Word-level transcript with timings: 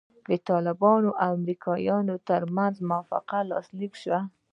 د 0.29 0.31
طالبانو 0.49 1.09
او 1.23 1.29
امریکایانو 1.37 2.15
ترمنځ 2.29 2.75
موافقه 2.89 3.37
لاسلیک 3.51 3.93
سوه. 4.03 4.19